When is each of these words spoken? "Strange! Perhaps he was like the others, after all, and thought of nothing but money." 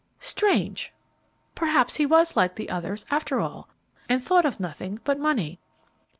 "Strange! 0.19 0.91
Perhaps 1.53 1.97
he 1.97 2.07
was 2.07 2.35
like 2.35 2.55
the 2.55 2.71
others, 2.71 3.05
after 3.11 3.39
all, 3.39 3.69
and 4.09 4.23
thought 4.23 4.45
of 4.47 4.59
nothing 4.59 4.99
but 5.03 5.19
money." 5.19 5.59